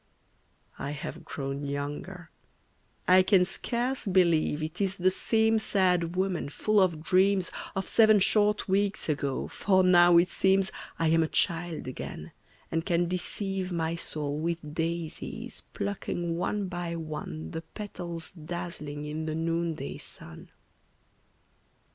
I 0.79 0.93
have 0.97 1.23
grown 1.25 1.63
younger; 1.63 2.31
I 3.07 3.21
can 3.21 3.45
scarce 3.45 4.07
believe 4.07 4.63
It 4.63 4.81
is 4.81 4.97
the 4.97 5.11
same 5.11 5.59
sad 5.59 6.15
woman 6.15 6.49
full 6.49 6.79
of 6.79 7.03
dreams 7.03 7.51
Of 7.75 7.87
seven 7.87 8.19
short 8.19 8.67
weeks 8.67 9.09
ago, 9.09 9.47
for 9.49 9.83
now 9.83 10.17
it 10.17 10.29
seems 10.31 10.71
I 10.97 11.09
am 11.09 11.21
a 11.21 11.27
child 11.27 11.87
again, 11.87 12.31
and 12.71 12.83
can 12.83 13.07
deceive 13.07 13.71
My 13.71 13.93
soul 13.93 14.39
with 14.39 14.73
daisies, 14.73 15.65
plucking 15.75 16.35
one 16.35 16.67
by 16.67 16.95
one 16.95 17.51
The 17.51 17.61
petals 17.61 18.31
dazzling 18.31 19.05
in 19.05 19.27
the 19.27 19.35
noonday 19.35 19.99
sun. 19.99 20.49